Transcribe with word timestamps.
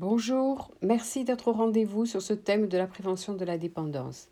Bonjour, 0.00 0.70
merci 0.80 1.24
d'être 1.24 1.48
au 1.48 1.52
rendez-vous 1.52 2.06
sur 2.06 2.22
ce 2.22 2.32
thème 2.32 2.68
de 2.68 2.78
la 2.78 2.86
prévention 2.86 3.34
de 3.34 3.44
la 3.44 3.58
dépendance. 3.58 4.28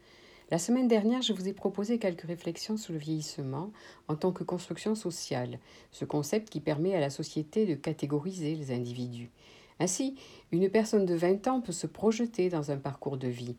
La 0.50 0.56
semaine 0.56 0.88
dernière, 0.88 1.20
je 1.20 1.34
vous 1.34 1.46
ai 1.46 1.52
proposé 1.52 1.98
quelques 1.98 2.22
réflexions 2.22 2.78
sur 2.78 2.94
le 2.94 2.98
vieillissement 2.98 3.70
en 4.08 4.16
tant 4.16 4.32
que 4.32 4.44
construction 4.44 4.94
sociale, 4.94 5.58
ce 5.92 6.06
concept 6.06 6.48
qui 6.48 6.60
permet 6.60 6.94
à 6.94 7.00
la 7.00 7.10
société 7.10 7.66
de 7.66 7.74
catégoriser 7.74 8.54
les 8.54 8.72
individus. 8.72 9.30
Ainsi, 9.78 10.16
une 10.52 10.70
personne 10.70 11.04
de 11.04 11.14
20 11.14 11.46
ans 11.48 11.60
peut 11.60 11.72
se 11.72 11.86
projeter 11.86 12.48
dans 12.48 12.70
un 12.70 12.78
parcours 12.78 13.18
de 13.18 13.28
vie. 13.28 13.56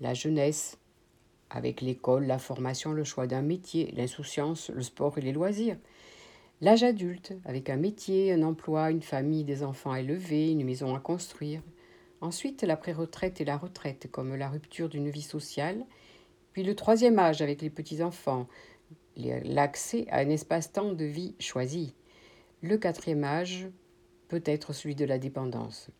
La 0.00 0.14
jeunesse, 0.14 0.78
avec 1.50 1.82
l'école, 1.82 2.24
la 2.24 2.38
formation, 2.38 2.92
le 2.92 3.04
choix 3.04 3.26
d'un 3.26 3.42
métier, 3.42 3.92
l'insouciance, 3.94 4.70
le 4.70 4.80
sport 4.80 5.18
et 5.18 5.20
les 5.20 5.32
loisirs. 5.32 5.76
L'âge 6.62 6.84
adulte, 6.84 7.34
avec 7.44 7.70
un 7.70 7.76
métier, 7.76 8.32
un 8.32 8.44
emploi, 8.44 8.92
une 8.92 9.02
famille, 9.02 9.42
des 9.42 9.64
enfants 9.64 9.90
à 9.90 9.98
élever, 9.98 10.52
une 10.52 10.64
maison 10.64 10.94
à 10.94 11.00
construire. 11.00 11.60
Ensuite, 12.20 12.62
la 12.62 12.76
pré-retraite 12.76 13.40
et 13.40 13.44
la 13.44 13.56
retraite, 13.56 14.08
comme 14.12 14.36
la 14.36 14.48
rupture 14.48 14.88
d'une 14.88 15.10
vie 15.10 15.22
sociale. 15.22 15.84
Puis 16.52 16.62
le 16.62 16.76
troisième 16.76 17.18
âge, 17.18 17.42
avec 17.42 17.62
les 17.62 17.68
petits-enfants, 17.68 18.46
l'accès 19.16 20.06
à 20.08 20.18
un 20.18 20.28
espace-temps 20.28 20.92
de 20.92 21.04
vie 21.04 21.34
choisi. 21.40 21.96
Le 22.60 22.78
quatrième 22.78 23.24
âge 23.24 23.66
peut 24.28 24.42
être 24.44 24.72
celui 24.72 24.94
de 24.94 25.04
la 25.04 25.18
dépendance. 25.18 25.90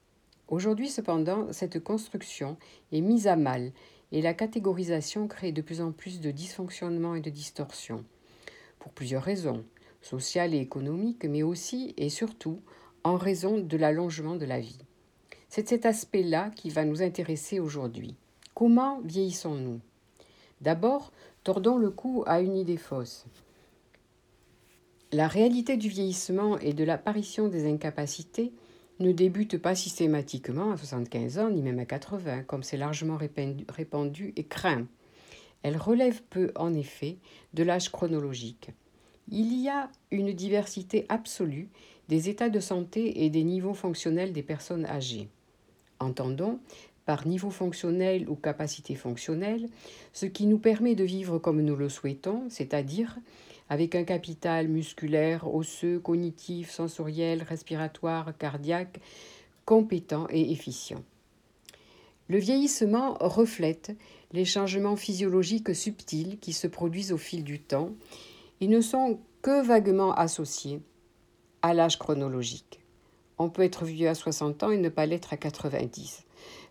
Aujourd'hui, 0.47 0.91
cependant, 0.91 1.53
cette 1.53 1.83
construction 1.83 2.57
est 2.93 3.01
mise 3.01 3.27
à 3.27 3.35
mal 3.35 3.73
et 4.13 4.23
la 4.23 4.33
catégorisation 4.33 5.27
crée 5.27 5.51
de 5.51 5.61
plus 5.61 5.81
en 5.81 5.91
plus 5.91 6.21
de 6.21 6.31
dysfonctionnements 6.31 7.17
et 7.17 7.21
de 7.21 7.31
distorsions, 7.31 8.05
pour 8.79 8.93
plusieurs 8.93 9.25
raisons, 9.25 9.65
sociales 10.03 10.55
et 10.55 10.59
économiques, 10.59 11.25
mais 11.25 11.43
aussi 11.43 11.95
et 11.97 12.11
surtout 12.11 12.61
en 13.05 13.17
raison 13.17 13.59
de 13.59 13.77
l'allongement 13.77 14.37
de 14.37 14.45
la 14.45 14.61
vie. 14.61 14.79
C'est 15.49 15.69
cet 15.69 15.87
aspect-là 15.87 16.51
qui 16.51 16.71
va 16.71 16.85
nous 16.85 17.03
intéresser 17.03 17.61
aujourd'hui. 17.61 18.15
Comment 18.55 19.01
vieillissons-nous? 19.01 19.81
D'abord, 20.61 21.13
tordons 21.43 21.77
le 21.77 21.91
cou 21.91 22.23
à 22.27 22.41
une 22.41 22.57
idée 22.57 22.77
fausse. 22.77 23.27
La 25.11 25.29
réalité 25.29 25.77
du 25.77 25.89
vieillissement 25.89 26.59
et 26.59 26.73
de 26.73 26.85
l'apparition 26.85 27.49
des 27.49 27.71
incapacités 27.71 28.53
ne 29.01 29.13
débute 29.13 29.59
pas 29.59 29.75
systématiquement 29.75 30.73
à 30.73 30.77
75 30.77 31.39
ans, 31.39 31.51
ni 31.51 31.61
même 31.61 31.79
à 31.81 31.85
80, 31.85 32.45
comme 32.45 32.63
c'est 32.63 32.77
largement 32.77 33.19
répandu 33.69 34.33
et 34.37 34.45
craint. 34.45 34.87
Elle 35.63 35.77
relève 35.77 36.23
peu, 36.23 36.51
en 36.57 36.73
effet, 36.73 37.19
de 37.53 37.63
l'âge 37.63 37.91
chronologique. 37.91 38.71
Il 39.31 39.55
y 39.61 39.69
a 39.69 39.91
une 40.11 40.33
diversité 40.33 41.07
absolue 41.09 41.69
des 42.09 42.29
états 42.29 42.51
de 42.51 42.61
santé 42.61 43.25
et 43.25 43.31
des 43.31 43.45
niveaux 43.45 43.75
fonctionnels 43.75 44.33
des 44.33 44.43
personnes 44.43 44.85
âgées. 44.87 45.29
Entendons 46.01 46.59
par 47.07 47.27
niveau 47.27 47.51
fonctionnel 47.51 48.29
ou 48.29 48.35
capacité 48.35 48.95
fonctionnelle 48.95 49.69
ce 50.13 50.27
qui 50.27 50.47
nous 50.47 50.59
permet 50.59 50.95
de 50.95 51.05
vivre 51.05 51.39
comme 51.39 51.63
nous 51.63 51.77
le 51.77 51.89
souhaitons, 51.89 52.45
c'est-à-dire 52.49 53.19
avec 53.69 53.95
un 53.95 54.05
capital 54.05 54.69
musculaire, 54.69 55.53
osseux, 55.53 55.99
cognitif, 55.99 56.71
sensoriel, 56.71 57.43
respiratoire, 57.43 58.37
cardiaque, 58.37 59.01
compétent 59.65 60.27
et 60.31 60.53
efficient. 60.53 61.03
Le 62.29 62.39
vieillissement 62.39 63.15
reflète 63.21 63.97
les 64.33 64.45
changements 64.45 64.97
physiologiques 64.97 65.75
subtils 65.75 66.39
qui 66.39 66.53
se 66.53 66.67
produisent 66.67 67.13
au 67.13 67.19
fil 67.19 67.45
du 67.45 67.61
temps 67.61 67.91
et 68.63 68.69
ne 68.69 68.81
sont 68.81 69.19
que 69.43 69.61
vaguement 69.61 70.15
associés 70.15 70.81
à 71.63 71.75
l'âge 71.75 71.99
chronologique. 71.99 72.81
On 73.37 73.51
peut 73.51 73.63
être 73.63 73.85
vieux 73.85 74.09
à 74.09 74.15
60 74.15 74.63
ans 74.63 74.71
et 74.71 74.79
ne 74.79 74.89
pas 74.89 75.05
l'être 75.05 75.33
à 75.33 75.37
90. 75.37 76.23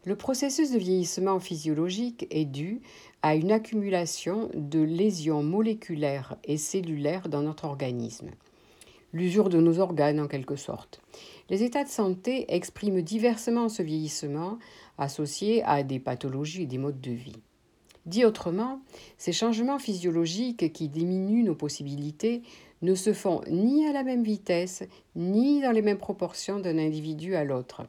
Le 0.06 0.16
processus 0.16 0.72
de 0.72 0.78
vieillissement 0.78 1.42
physiologique 1.42 2.28
est 2.30 2.46
dû 2.46 2.80
à 3.22 3.36
une 3.36 3.52
accumulation 3.52 4.50
de 4.54 4.80
lésions 4.80 5.44
moléculaires 5.44 6.38
et 6.46 6.56
cellulaires 6.56 7.28
dans 7.28 7.42
notre 7.42 7.66
organisme. 7.66 8.30
L'usure 9.12 9.50
de 9.50 9.60
nos 9.60 9.80
organes 9.80 10.22
en 10.22 10.30
quelque 10.30 10.56
sorte. 10.56 11.02
Les 11.50 11.62
états 11.62 11.84
de 11.84 11.90
santé 11.90 12.46
expriment 12.56 13.02
diversement 13.02 13.68
ce 13.68 13.84
vieillissement 13.84 14.60
associé 14.98 15.62
à 15.64 15.84
des 15.84 16.00
pathologies 16.00 16.64
et 16.64 16.68
des 16.68 16.78
modes 16.78 17.02
de 17.02 17.12
vie. 17.12 17.42
Dit 18.06 18.26
autrement, 18.26 18.82
ces 19.18 19.32
changements 19.32 19.80
physiologiques 19.80 20.74
qui 20.74 20.90
diminuent 20.90 21.44
nos 21.44 21.56
possibilités 21.56 22.42
ne 22.82 22.96
se 22.96 23.14
font 23.14 23.42
ni 23.48 23.86
à 23.86 23.94
la 23.94 24.04
même 24.04 24.24
vitesse, 24.24 24.84
ni 25.16 25.62
dans 25.62 25.72
les 25.72 25.84
mêmes 25.84 26.00
proportions 26.00 26.60
d'un 26.60 26.80
individu 26.80 27.36
à 27.36 27.44
l'autre. 27.44 27.84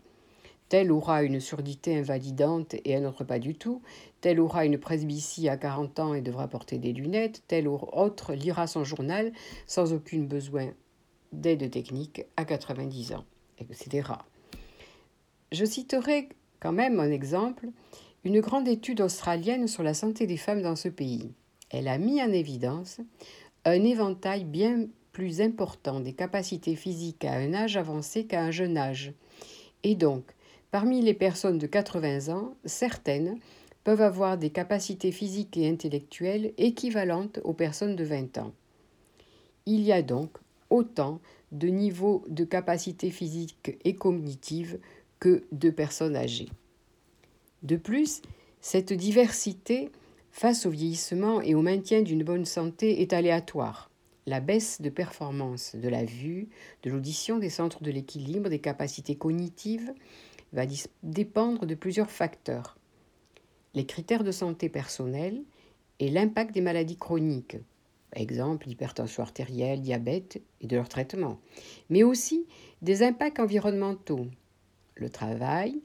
Tel 0.68 0.90
aura 0.90 1.22
une 1.22 1.38
surdité 1.38 1.98
invalidante 1.98 2.76
et 2.86 2.96
un 2.96 3.04
autre 3.04 3.24
pas 3.24 3.38
du 3.38 3.54
tout. 3.54 3.82
Tel 4.22 4.40
aura 4.40 4.64
une 4.64 4.78
presbytie 4.78 5.50
à 5.50 5.58
40 5.58 6.00
ans 6.00 6.14
et 6.14 6.22
devra 6.22 6.48
porter 6.48 6.78
des 6.78 6.94
lunettes. 6.94 7.42
Tel 7.46 7.68
autre 7.68 8.32
lira 8.32 8.66
son 8.66 8.82
journal 8.82 9.32
sans 9.66 9.92
aucun 9.92 10.20
besoin 10.20 10.70
d'aide 11.32 11.70
technique 11.70 12.24
à 12.38 12.46
90 12.46 13.12
ans, 13.12 13.24
etc. 13.58 14.12
Je 15.50 15.64
citerai 15.66 16.30
quand 16.58 16.72
même 16.72 17.00
un 17.00 17.10
exemple, 17.10 17.68
une 18.24 18.40
grande 18.40 18.68
étude 18.68 19.00
australienne 19.00 19.68
sur 19.68 19.82
la 19.82 19.94
santé 19.94 20.26
des 20.26 20.36
femmes 20.36 20.62
dans 20.62 20.76
ce 20.76 20.88
pays. 20.88 21.32
Elle 21.70 21.88
a 21.88 21.98
mis 21.98 22.22
en 22.22 22.32
évidence 22.32 23.00
un 23.64 23.84
éventail 23.84 24.44
bien 24.44 24.86
plus 25.12 25.40
important 25.40 26.00
des 26.00 26.12
capacités 26.12 26.76
physiques 26.76 27.24
à 27.24 27.34
un 27.34 27.54
âge 27.54 27.76
avancé 27.76 28.26
qu'à 28.26 28.42
un 28.42 28.50
jeune 28.50 28.76
âge. 28.76 29.12
Et 29.82 29.94
donc, 29.94 30.24
Parmi 30.72 31.02
les 31.02 31.12
personnes 31.12 31.58
de 31.58 31.66
80 31.66 32.34
ans, 32.34 32.54
certaines 32.64 33.38
peuvent 33.84 34.00
avoir 34.00 34.38
des 34.38 34.48
capacités 34.48 35.12
physiques 35.12 35.58
et 35.58 35.68
intellectuelles 35.68 36.54
équivalentes 36.56 37.40
aux 37.44 37.52
personnes 37.52 37.94
de 37.94 38.04
20 38.04 38.38
ans. 38.38 38.52
Il 39.66 39.82
y 39.82 39.92
a 39.92 40.00
donc 40.00 40.30
autant 40.70 41.20
de 41.52 41.68
niveaux 41.68 42.24
de 42.26 42.44
capacité 42.44 43.10
physique 43.10 43.76
et 43.84 43.96
cognitive 43.96 44.78
que 45.20 45.44
de 45.52 45.68
personnes 45.68 46.16
âgées. 46.16 46.48
De 47.62 47.76
plus, 47.76 48.22
cette 48.60 48.92
diversité 48.92 49.90
face 50.30 50.66
au 50.66 50.70
vieillissement 50.70 51.40
et 51.40 51.54
au 51.54 51.62
maintien 51.62 52.02
d'une 52.02 52.24
bonne 52.24 52.44
santé 52.44 53.02
est 53.02 53.12
aléatoire. 53.12 53.90
La 54.26 54.40
baisse 54.40 54.80
de 54.80 54.88
performance 54.88 55.76
de 55.76 55.88
la 55.88 56.04
vue, 56.04 56.48
de 56.82 56.90
l'audition, 56.90 57.38
des 57.38 57.50
centres 57.50 57.82
de 57.82 57.90
l'équilibre, 57.90 58.48
des 58.48 58.60
capacités 58.60 59.16
cognitives, 59.16 59.92
va 60.52 60.64
dépendre 61.02 61.66
de 61.66 61.74
plusieurs 61.74 62.10
facteurs. 62.10 62.76
Les 63.74 63.86
critères 63.86 64.24
de 64.24 64.32
santé 64.32 64.68
personnelle 64.68 65.42
et 65.98 66.10
l'impact 66.10 66.54
des 66.54 66.60
maladies 66.60 66.98
chroniques, 66.98 67.56
exemple 68.12 68.68
l'hypertension 68.68 69.22
artérielle, 69.22 69.80
diabète 69.80 70.42
et 70.60 70.66
de 70.66 70.76
leur 70.76 70.88
traitement, 70.88 71.38
mais 71.90 72.02
aussi 72.02 72.46
des 72.82 73.02
impacts 73.02 73.40
environnementaux, 73.40 74.26
le 74.94 75.08
travail, 75.08 75.80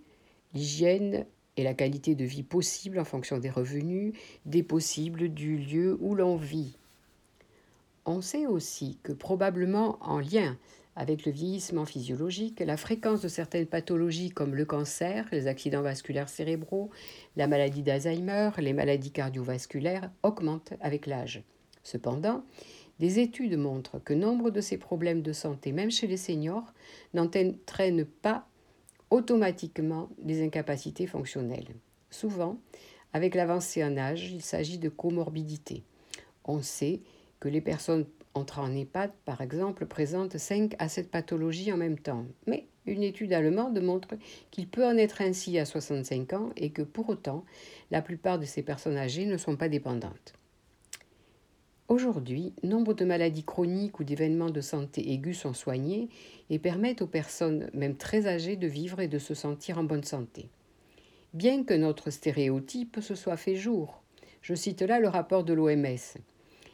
l'hygiène 0.53 1.25
et 1.57 1.63
la 1.63 1.73
qualité 1.73 2.15
de 2.15 2.23
vie 2.23 2.43
possible 2.43 2.99
en 2.99 3.03
fonction 3.03 3.39
des 3.39 3.49
revenus, 3.49 4.13
des 4.45 4.63
possibles 4.63 5.29
du 5.29 5.57
lieu 5.57 5.97
où 5.99 6.15
l'on 6.15 6.37
vit. 6.37 6.77
On 8.05 8.21
sait 8.21 8.45
aussi 8.45 8.97
que 9.03 9.11
probablement 9.11 9.97
en 10.01 10.19
lien 10.19 10.57
avec 10.95 11.25
le 11.25 11.31
vieillissement 11.31 11.85
physiologique, 11.85 12.59
la 12.59 12.77
fréquence 12.77 13.21
de 13.21 13.27
certaines 13.27 13.67
pathologies 13.67 14.31
comme 14.31 14.55
le 14.55 14.65
cancer, 14.65 15.27
les 15.31 15.45
accidents 15.45 15.83
vasculaires 15.83 16.29
cérébraux, 16.29 16.89
la 17.35 17.47
maladie 17.47 17.83
d'Alzheimer, 17.83 18.49
les 18.57 18.73
maladies 18.73 19.11
cardiovasculaires 19.11 20.09
augmente 20.23 20.73
avec 20.81 21.05
l'âge. 21.05 21.43
Cependant, 21.83 22.43
des 22.99 23.19
études 23.19 23.57
montrent 23.57 23.99
que 23.99 24.13
nombre 24.13 24.49
de 24.49 24.59
ces 24.59 24.77
problèmes 24.77 25.21
de 25.21 25.33
santé, 25.33 25.71
même 25.71 25.91
chez 25.91 26.07
les 26.07 26.17
seniors, 26.17 26.73
n'entraînent 27.13 28.05
pas 28.05 28.47
automatiquement 29.09 30.09
des 30.17 30.43
incapacités 30.43 31.07
fonctionnelles. 31.07 31.75
Souvent, 32.09 32.57
avec 33.13 33.35
l'avancée 33.35 33.83
en 33.83 33.97
âge, 33.97 34.31
il 34.31 34.41
s'agit 34.41 34.77
de 34.77 34.89
comorbidité. 34.89 35.83
On 36.45 36.61
sait 36.61 37.01
que 37.39 37.49
les 37.49 37.61
personnes 37.61 38.05
entrant 38.33 38.63
en 38.63 38.75
EHPAD, 38.75 39.11
par 39.25 39.41
exemple, 39.41 39.85
présente 39.85 40.37
5 40.37 40.75
à 40.79 40.89
7 40.89 41.09
pathologies 41.09 41.71
en 41.71 41.77
même 41.77 41.99
temps. 41.99 42.25
Mais 42.45 42.67
une 42.85 43.03
étude 43.03 43.33
allemande 43.33 43.81
montre 43.81 44.15
qu'il 44.51 44.67
peut 44.67 44.85
en 44.85 44.97
être 44.97 45.21
ainsi 45.21 45.57
à 45.59 45.65
65 45.65 46.33
ans 46.33 46.49
et 46.55 46.69
que 46.69 46.81
pour 46.81 47.09
autant, 47.09 47.43
la 47.91 48.01
plupart 48.01 48.39
de 48.39 48.45
ces 48.45 48.61
personnes 48.61 48.97
âgées 48.97 49.25
ne 49.25 49.37
sont 49.37 49.57
pas 49.57 49.69
dépendantes. 49.69 50.33
Aujourd'hui, 51.89 52.53
nombre 52.63 52.93
de 52.93 53.05
maladies 53.05 53.45
chroniques 53.45 54.01
ou 54.01 54.03
d'événements 54.03 54.49
de 54.49 54.59
santé 54.59 55.13
aigus 55.13 55.39
sont 55.39 55.53
soignés 55.53 56.09
et 56.49 56.59
permettent 56.59 57.01
aux 57.01 57.07
personnes, 57.07 57.69
même 57.73 57.95
très 57.95 58.27
âgées, 58.27 58.57
de 58.57 58.67
vivre 58.67 58.99
et 58.99 59.07
de 59.07 59.17
se 59.17 59.33
sentir 59.33 59.77
en 59.77 59.85
bonne 59.85 60.03
santé. 60.03 60.49
Bien 61.33 61.63
que 61.63 61.73
notre 61.73 62.09
stéréotype 62.09 62.99
se 62.99 63.15
soit 63.15 63.37
fait 63.37 63.55
jour, 63.55 64.01
je 64.41 64.53
cite 64.53 64.81
là 64.81 64.99
le 64.99 65.07
rapport 65.07 65.45
de 65.45 65.53
l'OMS. 65.53 66.17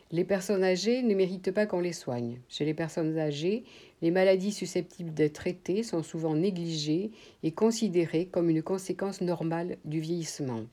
Les 0.10 0.24
personnes 0.24 0.64
âgées 0.64 1.04
ne 1.04 1.14
méritent 1.14 1.52
pas 1.52 1.68
qu'on 1.68 1.80
les 1.80 1.94
soigne. 1.94 2.40
Chez 2.50 2.66
les 2.66 2.74
personnes 2.74 3.20
âgées, 3.20 3.66
les 4.02 4.10
maladies 4.10 4.52
susceptibles 4.52 5.14
d'être 5.14 5.34
traitées 5.34 5.84
sont 5.84 6.02
souvent 6.02 6.36
négligées 6.36 7.12
et 7.44 7.52
considérées 7.52 8.26
comme 8.26 8.50
une 8.50 8.64
conséquence 8.64 9.22
normale 9.22 9.78
du 9.86 10.00
vieillissement. 10.00 10.64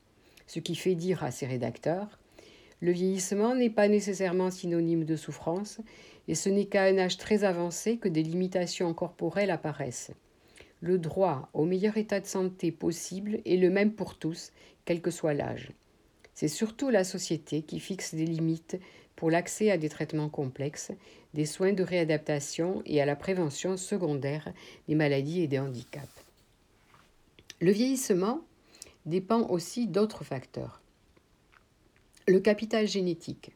Ce 0.47 0.59
qui 0.59 0.73
fait 0.73 0.95
dire 0.95 1.23
à 1.23 1.29
ces 1.29 1.45
rédacteurs 1.45 2.19
le 2.81 2.91
vieillissement 2.91 3.55
n'est 3.55 3.69
pas 3.69 3.87
nécessairement 3.87 4.49
synonyme 4.49 5.05
de 5.05 5.15
souffrance, 5.15 5.79
et 6.27 6.35
ce 6.35 6.49
n'est 6.49 6.65
qu'à 6.65 6.83
un 6.83 6.97
âge 6.97 7.17
très 7.17 7.43
avancé 7.43 7.97
que 7.97 8.09
des 8.09 8.23
limitations 8.23 8.93
corporelles 8.93 9.51
apparaissent. 9.51 10.11
Le 10.81 10.97
droit 10.97 11.49
au 11.53 11.65
meilleur 11.65 11.97
état 11.97 12.19
de 12.19 12.25
santé 12.25 12.71
possible 12.71 13.39
est 13.45 13.57
le 13.57 13.69
même 13.69 13.93
pour 13.93 14.17
tous, 14.17 14.51
quel 14.83 14.99
que 14.99 15.11
soit 15.11 15.35
l'âge. 15.35 15.71
C'est 16.33 16.47
surtout 16.47 16.89
la 16.89 17.03
société 17.03 17.61
qui 17.61 17.79
fixe 17.79 18.15
des 18.15 18.25
limites 18.25 18.79
pour 19.15 19.29
l'accès 19.29 19.69
à 19.69 19.77
des 19.77 19.89
traitements 19.89 20.29
complexes, 20.29 20.91
des 21.35 21.45
soins 21.45 21.73
de 21.73 21.83
réadaptation 21.83 22.81
et 22.87 22.99
à 22.99 23.05
la 23.05 23.15
prévention 23.15 23.77
secondaire 23.77 24.51
des 24.87 24.95
maladies 24.95 25.41
et 25.41 25.47
des 25.47 25.59
handicaps. 25.59 26.25
Le 27.59 27.71
vieillissement 27.71 28.41
dépend 29.05 29.47
aussi 29.49 29.85
d'autres 29.85 30.23
facteurs. 30.23 30.80
Le 32.31 32.39
capital 32.39 32.87
génétique, 32.87 33.51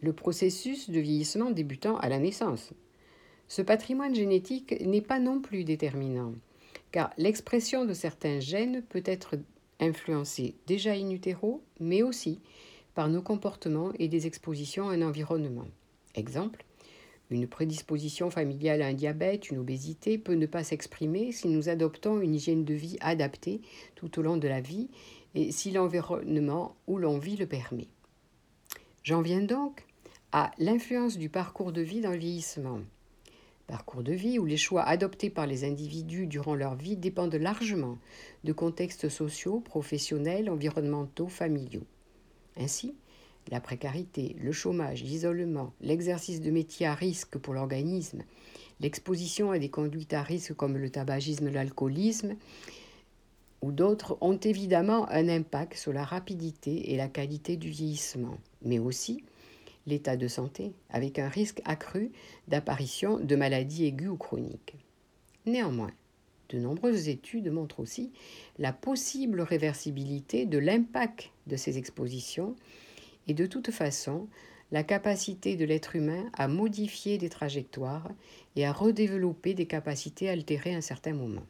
le 0.00 0.12
processus 0.12 0.90
de 0.90 0.98
vieillissement 0.98 1.52
débutant 1.52 1.96
à 1.98 2.08
la 2.08 2.18
naissance. 2.18 2.72
Ce 3.46 3.62
patrimoine 3.62 4.16
génétique 4.16 4.74
n'est 4.84 5.00
pas 5.00 5.20
non 5.20 5.40
plus 5.40 5.62
déterminant, 5.62 6.32
car 6.90 7.12
l'expression 7.18 7.84
de 7.84 7.92
certains 7.92 8.40
gènes 8.40 8.82
peut 8.82 9.04
être 9.04 9.36
influencée 9.78 10.56
déjà 10.66 10.90
in 10.90 11.08
utero, 11.10 11.62
mais 11.78 12.02
aussi 12.02 12.40
par 12.96 13.08
nos 13.08 13.22
comportements 13.22 13.92
et 14.00 14.08
des 14.08 14.26
expositions 14.26 14.88
à 14.88 14.94
un 14.94 15.02
environnement. 15.02 15.68
Exemple, 16.16 16.64
une 17.30 17.46
prédisposition 17.46 18.28
familiale 18.28 18.82
à 18.82 18.86
un 18.86 18.94
diabète, 18.94 19.50
une 19.50 19.58
obésité 19.58 20.18
peut 20.18 20.34
ne 20.34 20.46
pas 20.46 20.64
s'exprimer 20.64 21.30
si 21.30 21.46
nous 21.46 21.68
adoptons 21.68 22.20
une 22.20 22.34
hygiène 22.34 22.64
de 22.64 22.74
vie 22.74 22.96
adaptée 23.00 23.60
tout 23.94 24.18
au 24.18 24.22
long 24.22 24.36
de 24.36 24.48
la 24.48 24.60
vie 24.60 24.88
et 25.34 25.52
si 25.52 25.70
l'environnement 25.70 26.76
où 26.86 26.98
l'on 26.98 27.18
vit 27.18 27.36
le 27.36 27.46
permet. 27.46 27.88
J'en 29.02 29.22
viens 29.22 29.42
donc 29.42 29.84
à 30.32 30.50
l'influence 30.58 31.18
du 31.18 31.28
parcours 31.28 31.72
de 31.72 31.80
vie 31.80 32.00
dans 32.00 32.10
le 32.10 32.18
vieillissement. 32.18 32.80
Parcours 33.66 34.02
de 34.02 34.12
vie 34.12 34.38
où 34.38 34.44
les 34.44 34.56
choix 34.56 34.82
adoptés 34.82 35.30
par 35.30 35.46
les 35.46 35.64
individus 35.64 36.26
durant 36.26 36.54
leur 36.54 36.74
vie 36.74 36.96
dépendent 36.96 37.34
largement 37.34 37.98
de 38.44 38.52
contextes 38.52 39.08
sociaux, 39.08 39.60
professionnels, 39.60 40.50
environnementaux, 40.50 41.28
familiaux. 41.28 41.86
Ainsi, 42.56 42.94
la 43.50 43.60
précarité, 43.60 44.36
le 44.38 44.52
chômage, 44.52 45.02
l'isolement, 45.02 45.72
l'exercice 45.80 46.40
de 46.40 46.50
métiers 46.50 46.86
à 46.86 46.94
risque 46.94 47.38
pour 47.38 47.54
l'organisme, 47.54 48.22
l'exposition 48.80 49.50
à 49.50 49.58
des 49.58 49.70
conduites 49.70 50.12
à 50.12 50.22
risque 50.22 50.54
comme 50.54 50.76
le 50.76 50.90
tabagisme, 50.90 51.50
l'alcoolisme 51.50 52.36
ou 53.64 53.72
d'autres 53.72 54.18
ont 54.20 54.36
évidemment 54.36 55.08
un 55.10 55.26
impact 55.26 55.74
sur 55.74 55.94
la 55.94 56.04
rapidité 56.04 56.92
et 56.92 56.98
la 56.98 57.08
qualité 57.08 57.56
du 57.56 57.70
vieillissement, 57.70 58.36
mais 58.62 58.78
aussi 58.78 59.24
l'état 59.86 60.18
de 60.18 60.28
santé, 60.28 60.74
avec 60.90 61.18
un 61.18 61.28
risque 61.28 61.62
accru 61.64 62.12
d'apparition 62.46 63.18
de 63.18 63.36
maladies 63.36 63.86
aiguës 63.86 64.10
ou 64.10 64.16
chroniques. 64.16 64.76
Néanmoins, 65.46 65.92
de 66.50 66.58
nombreuses 66.58 67.08
études 67.08 67.50
montrent 67.50 67.80
aussi 67.80 68.12
la 68.58 68.74
possible 68.74 69.40
réversibilité 69.40 70.44
de 70.44 70.58
l'impact 70.58 71.30
de 71.46 71.56
ces 71.56 71.78
expositions 71.78 72.56
et 73.28 73.34
de 73.34 73.46
toute 73.46 73.70
façon 73.70 74.28
la 74.72 74.82
capacité 74.82 75.56
de 75.56 75.64
l'être 75.64 75.96
humain 75.96 76.30
à 76.34 76.48
modifier 76.48 77.16
des 77.16 77.30
trajectoires 77.30 78.10
et 78.56 78.66
à 78.66 78.72
redévelopper 78.72 79.54
des 79.54 79.66
capacités 79.66 80.28
altérées 80.28 80.74
à 80.74 80.78
un 80.78 80.82
certain 80.82 81.14
moment. 81.14 81.44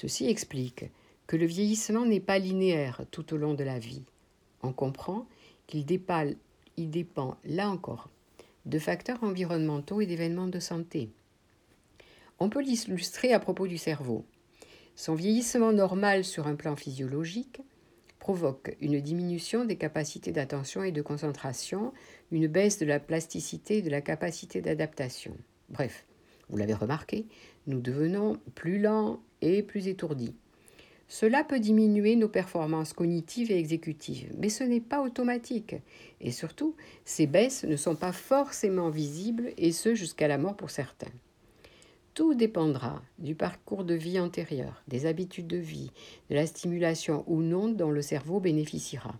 Ceci 0.00 0.30
explique 0.30 0.86
que 1.26 1.36
le 1.36 1.44
vieillissement 1.44 2.06
n'est 2.06 2.20
pas 2.20 2.38
linéaire 2.38 3.02
tout 3.10 3.34
au 3.34 3.36
long 3.36 3.52
de 3.52 3.64
la 3.64 3.78
vie. 3.78 4.00
On 4.62 4.72
comprend 4.72 5.26
qu'il 5.66 5.84
dépend 5.84 7.36
là 7.44 7.68
encore 7.68 8.08
de 8.64 8.78
facteurs 8.78 9.22
environnementaux 9.22 10.00
et 10.00 10.06
d'événements 10.06 10.46
de 10.46 10.58
santé. 10.58 11.10
On 12.38 12.48
peut 12.48 12.62
l'illustrer 12.62 13.34
à 13.34 13.40
propos 13.40 13.66
du 13.66 13.76
cerveau. 13.76 14.24
Son 14.96 15.14
vieillissement 15.14 15.74
normal 15.74 16.24
sur 16.24 16.46
un 16.46 16.54
plan 16.54 16.76
physiologique 16.76 17.60
provoque 18.20 18.74
une 18.80 19.02
diminution 19.02 19.66
des 19.66 19.76
capacités 19.76 20.32
d'attention 20.32 20.82
et 20.82 20.92
de 20.92 21.02
concentration, 21.02 21.92
une 22.32 22.46
baisse 22.46 22.78
de 22.78 22.86
la 22.86 23.00
plasticité 23.00 23.76
et 23.76 23.82
de 23.82 23.90
la 23.90 24.00
capacité 24.00 24.62
d'adaptation. 24.62 25.36
Bref, 25.68 26.06
vous 26.50 26.56
l'avez 26.56 26.74
remarqué, 26.74 27.26
nous 27.66 27.80
devenons 27.80 28.38
plus 28.54 28.78
lents 28.78 29.20
et 29.40 29.62
plus 29.62 29.88
étourdis. 29.88 30.34
Cela 31.08 31.42
peut 31.42 31.58
diminuer 31.58 32.14
nos 32.14 32.28
performances 32.28 32.92
cognitives 32.92 33.50
et 33.50 33.58
exécutives, 33.58 34.32
mais 34.38 34.48
ce 34.48 34.62
n'est 34.62 34.80
pas 34.80 35.02
automatique. 35.02 35.74
Et 36.20 36.30
surtout, 36.30 36.76
ces 37.04 37.26
baisses 37.26 37.64
ne 37.64 37.74
sont 37.74 37.96
pas 37.96 38.12
forcément 38.12 38.90
visibles, 38.90 39.52
et 39.56 39.72
ce 39.72 39.96
jusqu'à 39.96 40.28
la 40.28 40.38
mort 40.38 40.56
pour 40.56 40.70
certains. 40.70 41.10
Tout 42.14 42.34
dépendra 42.34 43.02
du 43.18 43.34
parcours 43.34 43.84
de 43.84 43.94
vie 43.94 44.20
antérieur, 44.20 44.82
des 44.86 45.06
habitudes 45.06 45.48
de 45.48 45.56
vie, 45.56 45.90
de 46.28 46.34
la 46.36 46.46
stimulation 46.46 47.24
ou 47.26 47.40
non 47.40 47.68
dont 47.68 47.90
le 47.90 48.02
cerveau 48.02 48.38
bénéficiera. 48.38 49.14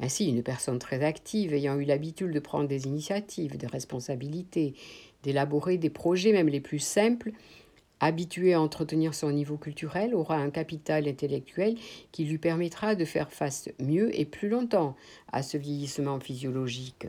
Ainsi, 0.00 0.28
une 0.28 0.42
personne 0.42 0.78
très 0.78 1.02
active 1.02 1.54
ayant 1.54 1.78
eu 1.78 1.84
l'habitude 1.84 2.32
de 2.32 2.38
prendre 2.38 2.68
des 2.68 2.86
initiatives, 2.86 3.56
des 3.56 3.66
responsabilités, 3.66 4.74
d'élaborer 5.22 5.78
des 5.78 5.90
projets 5.90 6.32
même 6.32 6.48
les 6.48 6.60
plus 6.60 6.78
simples, 6.78 7.32
habituée 8.00 8.52
à 8.52 8.60
entretenir 8.60 9.14
son 9.14 9.32
niveau 9.32 9.56
culturel, 9.56 10.14
aura 10.14 10.36
un 10.36 10.50
capital 10.50 11.08
intellectuel 11.08 11.76
qui 12.12 12.24
lui 12.24 12.36
permettra 12.36 12.94
de 12.94 13.06
faire 13.06 13.32
face 13.32 13.70
mieux 13.80 14.18
et 14.18 14.26
plus 14.26 14.50
longtemps 14.50 14.96
à 15.32 15.42
ce 15.42 15.56
vieillissement 15.56 16.20
physiologique. 16.20 17.06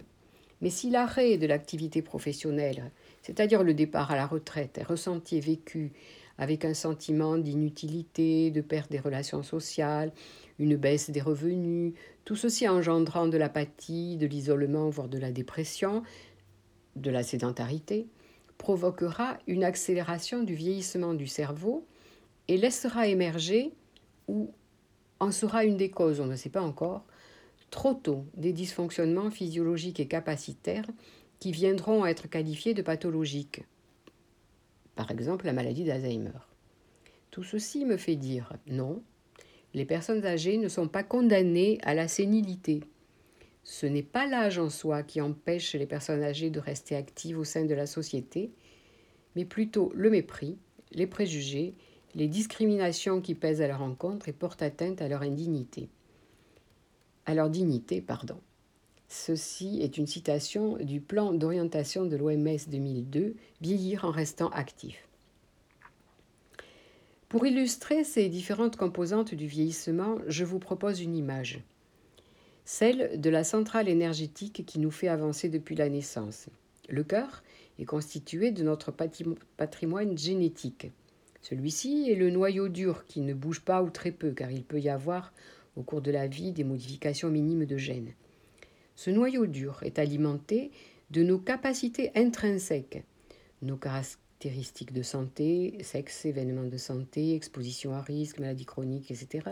Mais 0.61 0.69
si 0.69 0.89
l'arrêt 0.89 1.37
de 1.37 1.45
l'activité 1.45 2.01
professionnelle 2.01 2.89
c'est-à-dire 3.27 3.61
le 3.61 3.73
départ 3.73 4.09
à 4.09 4.15
la 4.15 4.25
retraite, 4.25 4.77
est 4.77 4.83
ressenti 4.83 5.35
et 5.35 5.41
vécu 5.41 5.91
avec 6.37 6.63
un 6.63 6.73
sentiment 6.73 7.37
d'inutilité, 7.37 8.51
de 8.51 8.61
perte 8.61 8.89
des 8.89 9.01
relations 9.01 9.43
sociales, 9.43 10.13
une 10.59 10.75
baisse 10.75 11.09
des 11.09 11.21
revenus, 11.21 11.93
tout 12.25 12.35
ceci 12.35 12.67
engendrant 12.67 13.27
de 13.27 13.37
l'apathie, 13.37 14.17
de 14.17 14.25
l'isolement, 14.25 14.89
voire 14.89 15.07
de 15.07 15.17
la 15.17 15.31
dépression, 15.31 16.03
de 16.95 17.11
la 17.11 17.23
sédentarité, 17.23 18.07
provoquera 18.57 19.37
une 19.47 19.63
accélération 19.63 20.43
du 20.43 20.55
vieillissement 20.55 21.13
du 21.13 21.27
cerveau 21.27 21.85
et 22.47 22.57
laissera 22.57 23.07
émerger, 23.07 23.71
ou 24.27 24.51
en 25.19 25.31
sera 25.31 25.63
une 25.63 25.77
des 25.77 25.89
causes, 25.89 26.19
on 26.19 26.25
ne 26.25 26.35
sait 26.35 26.49
pas 26.49 26.61
encore, 26.61 27.05
trop 27.69 27.93
tôt 27.93 28.25
des 28.35 28.53
dysfonctionnements 28.53 29.31
physiologiques 29.31 29.99
et 29.99 30.07
capacitaires 30.07 30.87
qui 31.39 31.51
viendront 31.51 32.05
être 32.05 32.27
qualifiés 32.27 32.73
de 32.73 32.81
pathologiques. 32.81 33.63
Par 34.95 35.11
exemple, 35.11 35.45
la 35.45 35.53
maladie 35.53 35.83
d'Alzheimer. 35.83 36.31
Tout 37.29 37.43
ceci 37.43 37.85
me 37.85 37.97
fait 37.97 38.15
dire 38.15 38.53
non, 38.67 39.03
les 39.77 39.85
personnes 39.85 40.25
âgées 40.25 40.57
ne 40.57 40.69
sont 40.69 40.87
pas 40.87 41.03
condamnées 41.03 41.77
à 41.83 41.93
la 41.93 42.07
sénilité. 42.07 42.81
Ce 43.63 43.85
n'est 43.85 44.01
pas 44.01 44.25
l'âge 44.25 44.57
en 44.57 44.71
soi 44.71 45.03
qui 45.03 45.21
empêche 45.21 45.75
les 45.75 45.85
personnes 45.85 46.23
âgées 46.23 46.49
de 46.49 46.59
rester 46.59 46.95
actives 46.95 47.37
au 47.37 47.43
sein 47.43 47.63
de 47.63 47.75
la 47.75 47.85
société, 47.85 48.49
mais 49.35 49.45
plutôt 49.45 49.91
le 49.93 50.09
mépris, 50.09 50.57
les 50.93 51.05
préjugés, 51.05 51.75
les 52.15 52.27
discriminations 52.27 53.21
qui 53.21 53.35
pèsent 53.35 53.61
à 53.61 53.67
leur 53.67 53.83
encontre 53.83 54.27
et 54.27 54.33
portent 54.33 54.63
atteinte 54.63 54.99
à 54.99 55.07
leur 55.07 55.21
indignité. 55.21 55.89
À 57.27 57.35
leur 57.35 57.51
dignité, 57.51 58.01
pardon. 58.01 58.39
Ceci 59.07 59.79
est 59.83 59.99
une 59.99 60.07
citation 60.07 60.77
du 60.77 61.01
plan 61.01 61.33
d'orientation 61.33 62.07
de 62.07 62.15
l'OMS 62.15 62.57
2002, 62.67 63.35
Vieillir 63.61 64.05
en 64.05 64.11
restant 64.11 64.49
actif. 64.49 65.07
Pour 67.29 67.45
illustrer 67.45 68.05
ces 68.05 68.29
différentes 68.29 68.77
composantes 68.77 69.35
du 69.35 69.47
vieillissement, 69.47 70.17
je 70.27 70.45
vous 70.45 70.59
propose 70.59 71.01
une 71.01 71.13
image, 71.13 71.59
celle 72.63 73.19
de 73.19 73.29
la 73.29 73.43
centrale 73.43 73.89
énergétique 73.89 74.65
qui 74.65 74.79
nous 74.79 74.91
fait 74.91 75.09
avancer 75.09 75.49
depuis 75.49 75.75
la 75.75 75.89
naissance. 75.89 76.47
Le 76.87 77.03
cœur 77.03 77.43
est 77.79 77.85
constitué 77.85 78.51
de 78.51 78.63
notre 78.63 78.93
patrimoine 79.57 80.17
génétique. 80.17 80.89
Celui-ci 81.41 82.09
est 82.09 82.15
le 82.15 82.29
noyau 82.29 82.69
dur 82.69 83.03
qui 83.03 83.19
ne 83.19 83.33
bouge 83.33 83.59
pas 83.59 83.83
ou 83.83 83.89
très 83.89 84.11
peu, 84.11 84.31
car 84.31 84.49
il 84.49 84.63
peut 84.63 84.79
y 84.79 84.87
avoir 84.87 85.33
au 85.75 85.83
cours 85.83 86.01
de 86.01 86.11
la 86.11 86.27
vie 86.27 86.53
des 86.53 86.63
modifications 86.63 87.29
minimes 87.29 87.65
de 87.65 87.77
gènes. 87.77 88.13
Ce 88.95 89.09
noyau 89.09 89.47
dur 89.47 89.79
est 89.83 89.99
alimenté 89.99 90.71
de 91.11 91.23
nos 91.23 91.39
capacités 91.39 92.09
intrinsèques, 92.15 93.03
nos 93.61 93.77
caractéristiques 94.37 94.93
de 94.93 95.01
santé, 95.01 95.77
sexe, 95.81 96.25
événements 96.25 96.67
de 96.67 96.77
santé, 96.77 97.33
exposition 97.33 97.93
à 97.93 98.01
risque, 98.01 98.39
maladies 98.39 98.65
chroniques, 98.65 99.09
etc. 99.09 99.49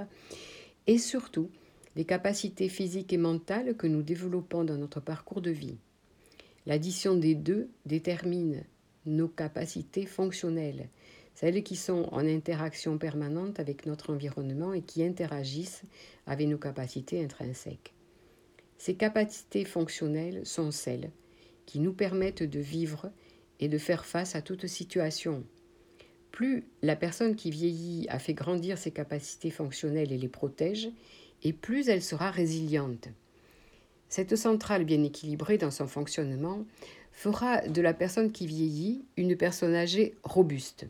Et 0.85 0.99
surtout, 0.99 1.49
des 1.95 2.05
capacités 2.05 2.69
physiques 2.69 3.11
et 3.11 3.17
mentales 3.17 3.75
que 3.77 3.87
nous 3.87 4.03
développons 4.03 4.63
dans 4.63 4.77
notre 4.77 4.99
parcours 4.99 5.41
de 5.41 5.49
vie. 5.49 5.77
L'addition 6.67 7.15
des 7.15 7.33
deux 7.33 7.69
détermine 7.87 8.63
nos 9.07 9.27
capacités 9.27 10.05
fonctionnelles, 10.05 10.89
celles 11.33 11.63
qui 11.63 11.75
sont 11.75 12.07
en 12.11 12.25
interaction 12.25 12.99
permanente 12.99 13.59
avec 13.59 13.87
notre 13.87 14.13
environnement 14.13 14.73
et 14.73 14.81
qui 14.81 15.03
interagissent 15.03 15.83
avec 16.27 16.47
nos 16.47 16.59
capacités 16.59 17.23
intrinsèques. 17.23 17.93
Ces 18.77 18.95
capacités 18.95 19.65
fonctionnelles 19.65 20.45
sont 20.45 20.69
celles 20.69 21.09
qui 21.65 21.79
nous 21.79 21.93
permettent 21.93 22.43
de 22.43 22.59
vivre 22.59 23.11
et 23.59 23.67
de 23.67 23.77
faire 23.77 24.05
face 24.05 24.35
à 24.35 24.41
toute 24.41 24.67
situation. 24.67 25.43
Plus 26.31 26.65
la 26.81 26.95
personne 26.95 27.35
qui 27.35 27.49
vieillit 27.49 28.07
a 28.09 28.19
fait 28.19 28.33
grandir 28.33 28.77
ses 28.77 28.91
capacités 28.91 29.51
fonctionnelles 29.51 30.11
et 30.11 30.17
les 30.17 30.27
protège, 30.27 30.89
et 31.43 31.53
plus 31.53 31.87
elle 31.89 32.01
sera 32.01 32.31
résiliente. 32.31 33.07
Cette 34.09 34.35
centrale 34.35 34.85
bien 34.85 35.03
équilibrée 35.03 35.57
dans 35.57 35.71
son 35.71 35.87
fonctionnement 35.87 36.65
fera 37.11 37.61
de 37.61 37.81
la 37.81 37.93
personne 37.93 38.31
qui 38.31 38.47
vieillit 38.47 39.05
une 39.17 39.37
personne 39.37 39.75
âgée 39.75 40.15
robuste. 40.23 40.87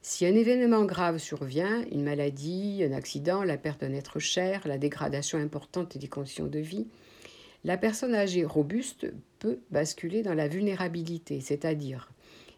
Si 0.00 0.26
un 0.26 0.34
événement 0.34 0.84
grave 0.84 1.18
survient, 1.18 1.84
une 1.90 2.02
maladie, 2.02 2.82
un 2.84 2.92
accident, 2.92 3.42
la 3.42 3.56
perte 3.56 3.80
d'un 3.80 3.94
être 3.94 4.18
cher, 4.18 4.66
la 4.66 4.76
dégradation 4.76 5.38
importante 5.38 5.96
des 5.96 6.08
conditions 6.08 6.46
de 6.46 6.58
vie, 6.58 6.86
la 7.64 7.76
personne 7.76 8.14
âgée 8.14 8.44
robuste 8.44 9.12
peut 9.38 9.60
basculer 9.70 10.22
dans 10.22 10.34
la 10.34 10.48
vulnérabilité, 10.48 11.40
c'est-à-dire 11.40 12.10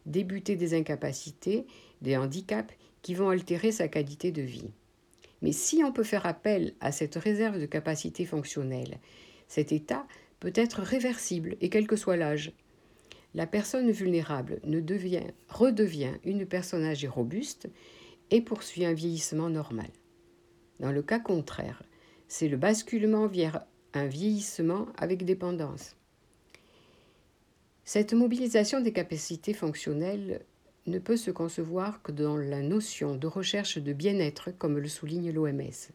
débuter 0.04 0.56
des 0.56 0.74
incapacités, 0.74 1.66
des 2.02 2.16
handicaps 2.16 2.74
qui 3.02 3.14
vont 3.14 3.30
altérer 3.30 3.72
sa 3.72 3.88
qualité 3.88 4.32
de 4.32 4.42
vie. 4.42 4.70
Mais 5.42 5.52
si 5.52 5.82
on 5.84 5.92
peut 5.92 6.04
faire 6.04 6.26
appel 6.26 6.74
à 6.80 6.92
cette 6.92 7.16
réserve 7.16 7.60
de 7.60 7.66
capacité 7.66 8.24
fonctionnelle, 8.24 8.98
cet 9.48 9.72
état 9.72 10.06
peut 10.40 10.52
être 10.54 10.80
réversible 10.80 11.56
et 11.60 11.68
quel 11.68 11.86
que 11.86 11.96
soit 11.96 12.16
l'âge 12.16 12.52
la 13.36 13.46
personne 13.46 13.90
vulnérable 13.90 14.60
redevient 15.48 16.14
une 16.24 16.46
personne 16.46 16.84
âgée 16.84 17.06
robuste 17.06 17.68
et 18.30 18.40
poursuit 18.40 18.86
un 18.86 18.94
vieillissement 18.94 19.50
normal. 19.50 19.90
Dans 20.80 20.90
le 20.90 21.02
cas 21.02 21.18
contraire, 21.18 21.82
c'est 22.28 22.48
le 22.48 22.56
basculement 22.56 23.26
vers 23.26 23.66
un 23.96 24.06
vieillissement 24.06 24.86
avec 24.96 25.24
dépendance. 25.24 25.96
Cette 27.84 28.12
mobilisation 28.12 28.80
des 28.80 28.92
capacités 28.92 29.54
fonctionnelles 29.54 30.44
ne 30.86 30.98
peut 30.98 31.16
se 31.16 31.30
concevoir 31.30 32.02
que 32.02 32.12
dans 32.12 32.36
la 32.36 32.62
notion 32.62 33.16
de 33.16 33.26
recherche 33.26 33.78
de 33.78 33.92
bien-être, 33.92 34.50
comme 34.50 34.78
le 34.78 34.88
souligne 34.88 35.32
l'OMS. 35.32 35.90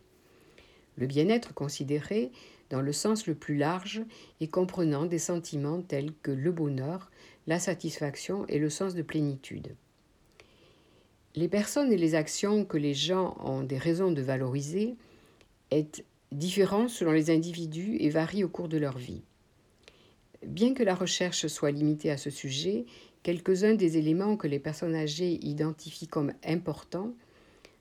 Le 0.98 1.08
bien-être 1.08 1.54
considéré 1.54 2.32
dans 2.70 2.82
le 2.82 2.94
sens 2.94 3.28
le 3.28 3.36
plus 3.36 3.58
large 3.58 4.02
et 4.40 4.48
comprenant 4.48 5.06
des 5.06 5.20
sentiments 5.20 5.82
tels 5.82 6.14
que 6.22 6.32
le 6.32 6.52
bonheur, 6.52 7.12
la 7.48 7.60
satisfaction 7.60 8.46
et 8.48 8.60
le 8.60 8.70
sens 8.70 8.96
de 8.96 9.02
plénitude. 9.02 9.76
Les 11.36 11.48
personnes 11.48 11.92
et 11.94 11.98
les 11.98 12.16
actions 12.16 12.66
que 12.66 12.78
les 12.78 12.94
gens 12.94 13.38
ont 13.44 13.64
des 13.64 13.78
raisons 13.78 14.12
de 14.12 14.22
valoriser 14.22 14.96
est 15.70 16.04
différent 16.32 16.88
selon 16.88 17.12
les 17.12 17.30
individus 17.30 17.98
et 18.00 18.10
varient 18.10 18.44
au 18.44 18.50
cours 18.50 18.70
de 18.70 18.78
leur 18.78 18.98
vie. 18.98 19.24
Bien 20.46 20.74
que 20.74 20.84
la 20.84 20.96
recherche 20.96 21.48
soit 21.48 21.72
limitée 21.72 22.10
à 22.10 22.18
ce 22.18 22.30
sujet, 22.30 22.86
quelques-uns 23.24 23.76
des 23.76 23.98
éléments 23.98 24.38
que 24.38 24.48
les 24.48 24.60
personnes 24.60 24.96
âgées 24.96 25.40
identifient 25.46 26.08
comme 26.08 26.34
importants 26.44 27.14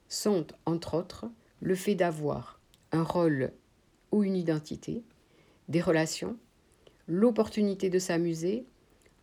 sont, 0.08 0.46
entre 0.66 0.94
autres, 0.94 1.26
le 1.60 1.74
fait 1.74 1.94
d'avoir 1.94 2.60
un 2.92 3.02
rôle 3.02 3.52
ou 4.12 4.24
une 4.24 4.36
identité, 4.36 5.02
des 5.68 5.80
relations, 5.80 6.36
l'opportunité 7.06 7.88
de 7.88 7.98
s'amuser, 7.98 8.66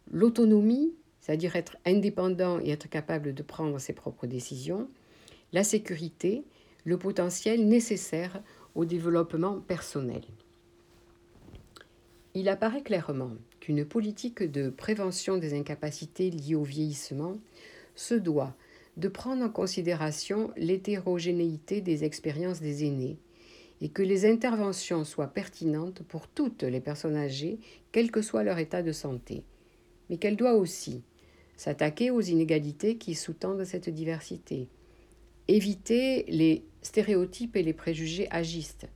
l'autonomie, 0.09 0.93
c'est-à-dire 1.19 1.55
être 1.55 1.77
indépendant 1.85 2.59
et 2.59 2.69
être 2.69 2.89
capable 2.89 3.33
de 3.33 3.43
prendre 3.43 3.79
ses 3.79 3.93
propres 3.93 4.27
décisions, 4.27 4.89
la 5.51 5.63
sécurité, 5.63 6.45
le 6.85 6.97
potentiel 6.97 7.67
nécessaire 7.67 8.41
au 8.77 8.85
développement 8.85 9.59
personnel. 9.59 10.21
Il 12.35 12.47
apparaît 12.47 12.83
clairement 12.83 13.31
qu'une 13.59 13.83
politique 13.83 14.43
de 14.43 14.69
prévention 14.69 15.37
des 15.37 15.57
incapacités 15.57 16.29
liées 16.29 16.53
au 16.53 16.63
vieillissement 16.63 17.37
se 17.95 18.13
doit 18.13 18.55
de 18.95 19.07
prendre 19.07 19.43
en 19.43 19.49
considération 19.49 20.51
l'hétérogénéité 20.55 21.81
des 21.81 22.03
expériences 22.03 22.61
des 22.61 22.85
aînés 22.85 23.17
et 23.81 23.89
que 23.89 24.03
les 24.03 24.25
interventions 24.29 25.03
soient 25.03 25.27
pertinentes 25.27 26.03
pour 26.03 26.27
toutes 26.27 26.63
les 26.63 26.79
personnes 26.79 27.15
âgées, 27.15 27.57
quel 27.91 28.11
que 28.11 28.21
soit 28.21 28.43
leur 28.43 28.59
état 28.59 28.83
de 28.83 28.91
santé, 28.91 29.43
mais 30.09 30.17
qu'elle 30.17 30.35
doit 30.35 30.53
aussi 30.53 31.01
s'attaquer 31.57 32.11
aux 32.11 32.21
inégalités 32.21 32.97
qui 32.97 33.15
sous-tendent 33.15 33.63
cette 33.63 33.89
diversité, 33.89 34.67
éviter 35.47 36.25
les 36.27 36.63
stéréotypes 36.87 37.55
et 37.55 37.63
les 37.63 37.73
préjugés 37.73 38.27
agistes, 38.31 38.87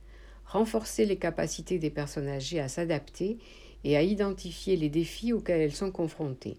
renforcer 0.46 1.04
les 1.04 1.18
capacités 1.18 1.78
des 1.78 1.90
personnes 1.90 2.28
âgées 2.28 2.58
à 2.58 2.68
s'adapter 2.68 3.38
et 3.84 3.96
à 3.96 4.02
identifier 4.02 4.76
les 4.76 4.88
défis 4.88 5.32
auxquels 5.32 5.60
elles 5.60 5.74
sont 5.74 5.90
confrontées, 5.90 6.56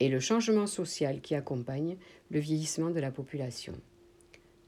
et 0.00 0.08
le 0.08 0.20
changement 0.20 0.66
social 0.66 1.20
qui 1.20 1.34
accompagne 1.34 1.96
le 2.30 2.38
vieillissement 2.38 2.90
de 2.90 3.00
la 3.00 3.10
population. 3.10 3.74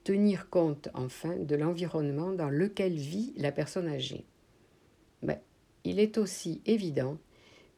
Tenir 0.03 0.51
compte 0.51 0.89
enfin 0.95 1.37
de 1.37 1.55
l'environnement 1.55 2.33
dans 2.33 2.51
lequel 2.51 2.95
vit 2.95 3.33
la 3.37 3.53
personne 3.53 3.87
âgée. 3.89 4.25
Mais 5.23 5.41
il 5.85 6.01
est 6.01 6.19
aussi 6.19 6.61
évident 6.67 7.19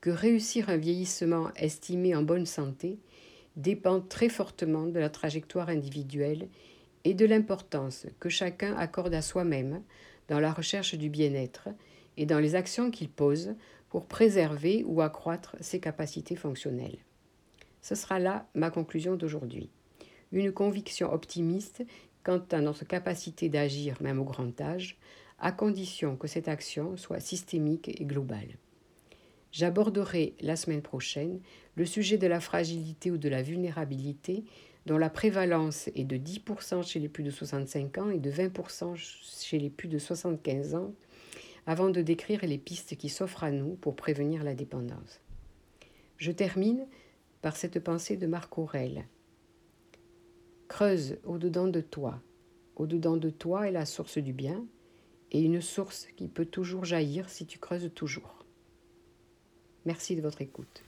que 0.00 0.10
réussir 0.10 0.70
un 0.70 0.78
vieillissement 0.78 1.52
estimé 1.56 2.14
en 2.14 2.22
bonne 2.22 2.46
santé 2.46 2.98
dépend 3.56 4.00
très 4.00 4.30
fortement 4.30 4.86
de 4.86 4.98
la 4.98 5.10
trajectoire 5.10 5.68
individuelle 5.68 6.48
et 7.04 7.14
de 7.14 7.26
l'importance 7.26 8.06
que 8.21 8.28
chacun 8.28 8.75
accorde 8.76 9.14
à 9.14 9.23
soi-même 9.23 9.82
dans 10.28 10.40
la 10.40 10.52
recherche 10.52 10.94
du 10.94 11.11
bien-être 11.11 11.68
et 12.16 12.26
dans 12.26 12.38
les 12.38 12.54
actions 12.54 12.90
qu'il 12.90 13.09
pose 13.09 13.54
pour 13.88 14.06
préserver 14.06 14.85
ou 14.87 15.00
accroître 15.00 15.56
ses 15.61 15.80
capacités 15.80 16.37
fonctionnelles. 16.37 16.99
Ce 17.82 17.94
sera 17.94 18.18
là 18.18 18.49
ma 18.54 18.71
conclusion 18.71 19.16
d'aujourd'hui. 19.16 19.71
Une 20.30 20.52
conviction 20.52 21.12
optimiste 21.12 21.85
quant 22.23 22.42
à 22.52 22.61
notre 22.61 22.85
capacité 22.85 23.49
d'agir 23.49 24.00
même 24.00 24.21
au 24.21 24.25
grand 24.25 24.59
âge, 24.61 24.99
à 25.38 25.50
condition 25.50 26.16
que 26.16 26.28
cette 26.28 26.49
action 26.49 26.97
soit 26.97 27.21
systémique 27.21 27.88
et 27.88 28.04
globale. 28.04 28.59
J'aborderai 29.50 30.35
la 30.40 30.56
semaine 30.56 30.80
prochaine 30.82 31.40
le 31.75 31.85
sujet 31.85 32.16
de 32.16 32.26
la 32.26 32.40
fragilité 32.40 33.11
ou 33.11 33.18
de 33.18 33.28
la 33.28 33.42
vulnérabilité 33.42 34.44
dont 34.86 34.98
la 34.98 35.10
prévalence 35.10 35.88
est 35.94 36.04
de 36.04 36.16
10% 36.16 36.82
chez 36.84 36.98
les 36.98 37.08
plus 37.08 37.22
de 37.22 37.30
65 37.30 37.98
ans 37.98 38.10
et 38.10 38.18
de 38.18 38.30
20% 38.30 38.96
chez 38.96 39.58
les 39.58 39.70
plus 39.70 39.88
de 39.88 39.98
75 39.98 40.74
ans, 40.74 40.92
avant 41.66 41.90
de 41.90 42.02
décrire 42.02 42.44
les 42.44 42.58
pistes 42.58 42.96
qui 42.96 43.08
s'offrent 43.08 43.44
à 43.44 43.52
nous 43.52 43.74
pour 43.76 43.94
prévenir 43.94 44.42
la 44.42 44.54
dépendance. 44.54 45.20
Je 46.16 46.32
termine 46.32 46.86
par 47.40 47.56
cette 47.56 47.80
pensée 47.80 48.16
de 48.16 48.26
Marc 48.26 48.58
Aurel. 48.58 49.06
Creuse 50.68 51.18
au-dedans 51.24 51.68
de 51.68 51.80
toi. 51.80 52.20
Au-dedans 52.76 53.16
de 53.16 53.30
toi 53.30 53.68
est 53.68 53.72
la 53.72 53.84
source 53.84 54.18
du 54.18 54.32
bien 54.32 54.64
et 55.30 55.42
une 55.42 55.60
source 55.60 56.06
qui 56.16 56.28
peut 56.28 56.46
toujours 56.46 56.84
jaillir 56.84 57.28
si 57.28 57.46
tu 57.46 57.58
creuses 57.58 57.90
toujours. 57.94 58.44
Merci 59.84 60.16
de 60.16 60.22
votre 60.22 60.42
écoute. 60.42 60.84